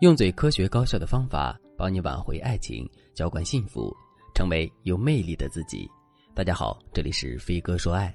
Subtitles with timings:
[0.00, 3.90] 用最科学高效的方法帮你挽回爱情，浇灌幸福，
[4.34, 5.90] 成为有魅力的自己。
[6.34, 8.14] 大家好，这里是飞哥说爱。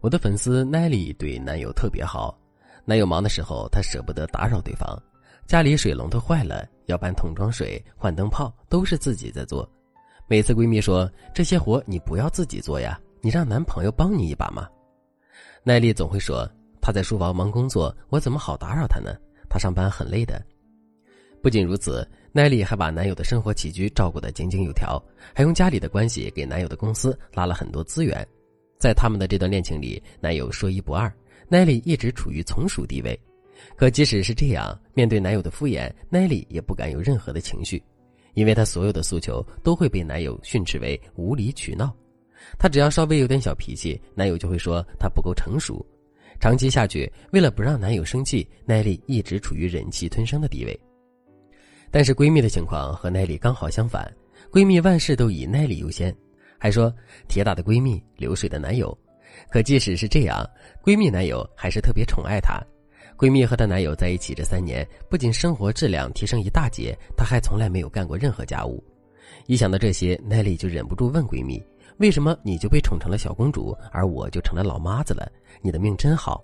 [0.00, 2.36] 我的粉丝奈丽对男友特别好，
[2.84, 5.00] 男友忙的时候她舍不得打扰对方，
[5.46, 9.70] 家里水龙头坏了要搬桶装水、换灯泡都是自己在做。
[10.26, 14.68] 每次闺蜜说这些活你不要自己做呀，你让男朋友帮你一把嘛。
[15.62, 16.44] 奈丽总会说
[16.80, 19.14] 她在书房忙工作，我怎么好打扰她呢？
[19.48, 20.44] 她上班很累的。
[21.42, 25.02] 不仅如此，奈丽还把男友的生活起居照顾得井井有条，
[25.34, 28.24] 还用家里的关系给男友的公司拉了很多资源。
[28.78, 31.12] 在他们的这段恋情里，男友说一不二，
[31.48, 33.18] 奈丽一直处于从属地位。
[33.76, 37.82] 可即使是这样，面对男友的敷衍，奈丽也不敢有任何的情绪，
[38.34, 41.92] 因为她所有的诉求都会被男友训斥为无理取闹。
[42.56, 45.84] 她只要稍微有点小脾气，男友就会说她不够成熟。
[46.38, 50.80] 长期下去，为了不让男友生气，奈丽一直处于忍气吞声的地位。
[51.92, 54.10] 但是闺蜜的情况和奈丽刚好相反，
[54.50, 56.12] 闺蜜万事都以奈丽优先，
[56.58, 56.92] 还说
[57.28, 58.96] 铁打的闺蜜，流水的男友。
[59.50, 60.42] 可即使是这样，
[60.82, 62.58] 闺蜜男友还是特别宠爱她。
[63.14, 68.82] 闺蜜和她男友在一起这三年，不仅生活质量提升一大截，她还从来没有干过任何家务。
[69.46, 71.62] 一想到这些，奈丽就忍不住问闺蜜
[71.98, 75.30] ：“为什么你就被宠成了小公主，而我就成了老妈子了？
[75.60, 76.42] 你的命真好。”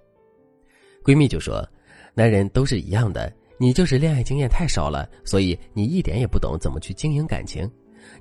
[1.02, 1.66] 闺蜜就说
[2.12, 7.68] ：“男人都是一样的。”你就是恋爱经验太少了，所以你一点也不懂怎么去经营感情。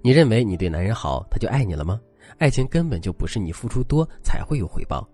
[0.02, 2.02] 你认为你对男人好，他就爱你了吗？
[2.40, 5.08] 爱情根本就不是你付出多才会有回报。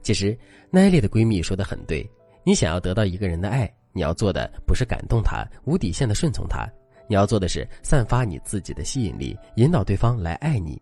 [0.00, 0.36] 其实
[0.70, 2.08] 奈丽的闺蜜说的很对，
[2.44, 6.66] 你想要得到一个人的爱，你要做的不是感动他、无底线的顺从他，
[7.08, 10.80] 你要做的是散发你自己的吸引力，引导对方来爱你。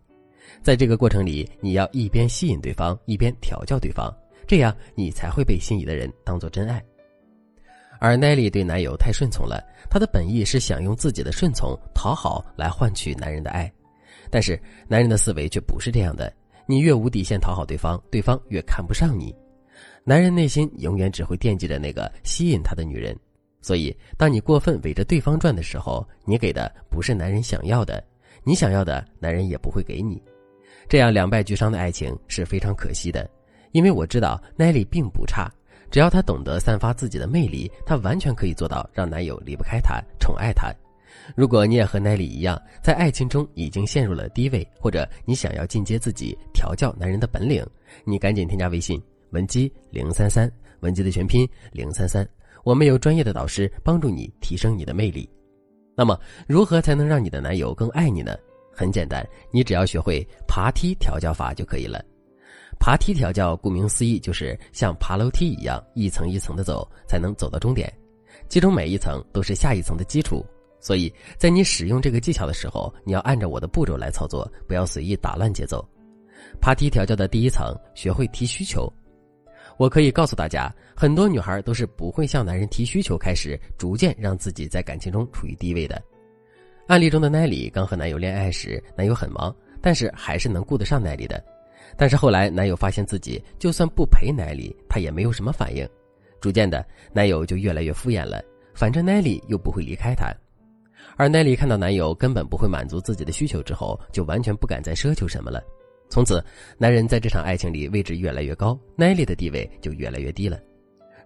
[0.61, 4.15] 在这个过程里，你要一边吸引对方，一边调教对方，
[4.47, 6.83] 这样你才会被心仪的人当做真爱。
[8.01, 13.71] 而奈丽对男友太顺从了，她的本意是想用自己的顺从讨好来换取男人的爱，
[14.31, 16.33] 但是男人的思维却不是这样的。
[16.65, 19.33] 你越无底线讨好对方，对方越看不上你。
[20.03, 23.15] 男人内心永远只会惦记着那个吸引他的女人，
[23.61, 28.03] 所以当你过分围着对方转的时候，你给的不是男人想要的，
[28.43, 30.19] 你想要的男人也不会给你。
[30.89, 33.29] 这样两败俱伤的爱情是非常可惜的，
[33.73, 35.47] 因为我知道奈丽并不差。
[35.91, 40.73] 只要她懂得散发自己的魅力，她完全可以做到让男友离不开她、宠爱她。
[41.35, 47.63] 如果你也和奈里一样，在爱情中已经陷入了低位，或者你想要进阶自己、调教男人的本领，
[48.05, 48.99] 你赶紧添加微信
[49.31, 52.27] 文姬零三三，文姬的全拼零三三，
[52.63, 55.29] 我们有专业的导师帮助你提升你的魅力。
[55.95, 58.35] 那么，如何才能让你的男友更爱你呢？
[58.73, 62.03] 很简单，你只要学会爬梯调教法就可以了。
[62.81, 67.93] 爬梯调教，顾名思义，就是像爬楼梯一样，一层一层的走，才能走到终点。
[68.49, 70.43] 其中每一层都是下一层的基础，
[70.79, 75.87] 所以在你使用这个技巧的时候，你要按照我的步骤来操作，不要随意打乱节奏。
[76.59, 78.91] 爬梯调教的第一层，学会提需求。
[79.77, 86.01] 我可以告诉大家，很多女孩都是不会向男人提需求，开始逐渐让自己在感情中处于低位的。
[86.87, 91.41] 案例中的奈里刚和男友恋爱时，男友很忙，但是还是能顾得上奈里的。
[91.97, 95.87] 但是后来，男友发现自己就算不陪奈丽，他也没有什么反应。
[96.39, 98.41] 逐渐的，男友就越来越敷衍了。
[98.73, 100.33] 反正奈丽又不会离开他，
[101.17, 105.61] 而奈丽看到男友根本不会满足自己的需求之后，就完全不敢再奢求什么了。
[106.09, 106.43] 从此，
[106.77, 110.59] 男人在这场爱情里位置越来越高，奈丽的地位就越来越低了。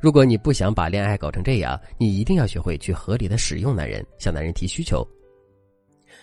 [0.02, 5.08] 如果你不想把恋爱搞成这样，你一定要学会去合理的使用男人，向男人提需求。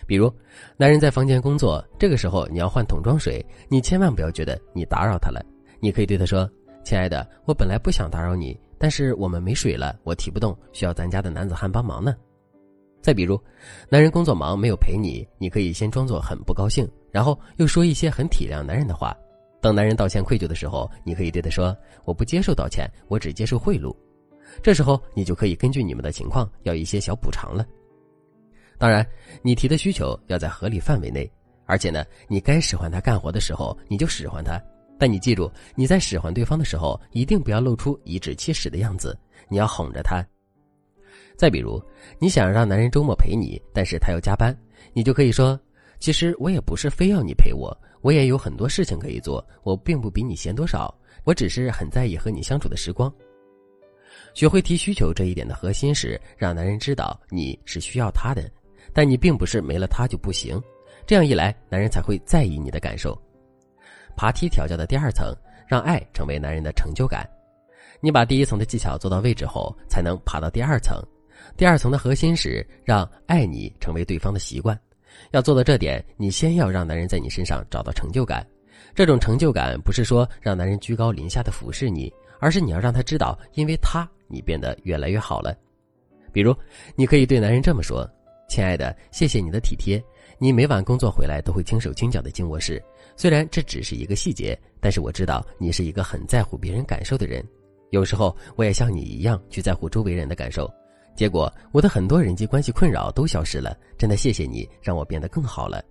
[0.05, 0.31] 比如，
[0.77, 5.43] 男人在房间工作，这个时候你要换桶装水，你千万不要觉得你打扰他了。
[5.79, 6.49] 你可以对他说
[6.83, 12.15] ：“亲爱的，我本来不想打扰你，但是我们没水了，我提不动，需要咱家的男子汉帮忙呢。”
[13.01, 13.37] 再比如，
[13.89, 19.15] 男人工作忙没有陪你，你可以先装作很不高兴，然后又说一些很体谅男人的话。
[19.61, 21.75] 等男人道歉愧疚的时候，你可以对他说
[22.05, 23.95] ：“我不接受道歉，我只接受贿赂。”
[24.61, 27.65] 这时候你就可以根据你们的情况要一些小补偿了。
[28.77, 29.05] 当然，
[29.41, 31.29] 你提的需求要在合理范围内，
[31.65, 34.61] 而且呢，你该使唤他干活的时候你就使唤他。
[34.99, 39.17] 但你记住，你在使唤对方的时候，一定不要露出颐指气使的样子，
[39.49, 40.23] 你要哄着他。
[41.35, 41.81] 再比如，
[42.19, 44.55] 你想让男人周末陪你，但是他要加班，
[44.93, 45.59] 你就可以说
[45.99, 50.93] ：“其实我也不是非要你陪我，我也有很多事情可以做，我并不比你闲多少，
[51.25, 53.11] 我只是很在意和你相处的时光。”
[54.33, 58.49] 学会提需求这一点的核心是让男人知道你是需要他的。
[58.93, 60.61] 但你并不是没了他就不行，
[61.05, 63.19] 这样一来，男人才会在意你的感受。
[64.15, 65.35] 爬梯调教的第二层，
[65.67, 67.27] 让爱成为男人的成就感。
[67.99, 71.01] 你把第一层的技巧做到位之后，才能爬到第二层。
[71.57, 74.79] 第二层的核心是让爱你成为对方的习惯。
[75.31, 78.45] 要做到这点，你先要让男人在你身上找到成就感。
[78.93, 85.55] 这种成就感不是说让男人居高临下的俯视你，而是你要让他知道，因为他你变得越来越好了。
[86.31, 86.55] 比如，
[86.95, 88.07] 你可以对男人这么说
[88.53, 89.99] ：“亲爱的，谢谢你的体贴。
[90.37, 92.79] 你每晚工作回来都会轻手轻脚的进卧室，
[93.17, 97.43] 虽然这只是一个细节，但是我知道你是一个很在乎别人感受的人。
[97.89, 100.71] 有时候我也像你一样去在乎周围人的感受。”
[101.17, 103.75] 结果，我的很多人际关系困扰都消失了。
[103.97, 105.83] 真的谢谢你，让我变得更好了。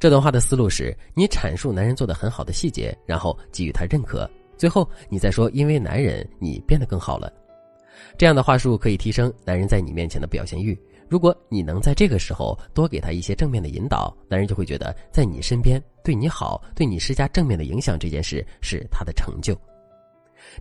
[0.00, 7.32] 这段话的思路是：你阐述男人做的很好的细节，然后给予他认可，最后你再说因为男人你变得更好了。
[8.18, 10.76] 这样的话术可以提升男人在你面前的表现欲。
[11.12, 19.54] 如果你能在这个时候多给他一些正面的引导，男人就会觉得在你身边对你好、对你施加正面的影响这件事是他的成就。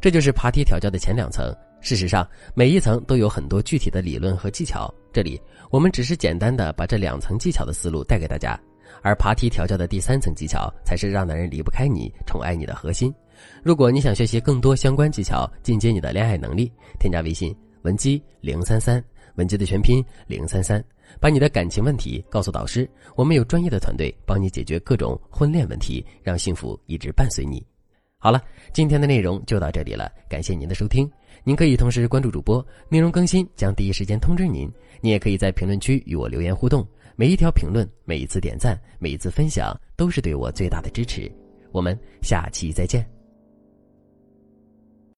[0.01, 1.56] 这就是爬梯调教的前两层。
[1.80, 4.94] 事实上，每一层都有很多具体的理论和技巧。
[5.13, 5.39] 这里
[5.69, 8.59] 我们只是简单的把这两层技巧的思路带给大家，
[9.01, 13.09] 而爬梯调教的第三层技巧才是让男人离不开你、宠爱你的核心。
[13.63, 16.69] 如果你想学习更多相关技巧，进阶你的恋爱能力，
[17.00, 19.03] 添加微信文姬零三三，
[19.35, 20.83] 文姬的全拼零三三，
[21.19, 27.65] 把你的感情问题告诉导师，我们有专业的团队帮你解决各种婚恋问题，让幸福一直伴随你。
[28.17, 28.41] 好了，
[28.71, 31.09] 今天的内容就到这里了，感谢您的收听。
[31.43, 34.71] 您可以同时关注主播，内容更新将第一时间通知您。
[35.01, 41.31] 您也可以在评论区与我留言互动，每一条评论、每一次点赞、每一次分享，都是对我最大的支持。
[41.71, 43.20] 我们下期再见。